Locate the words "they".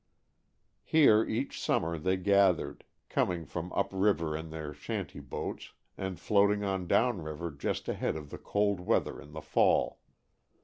1.99-2.17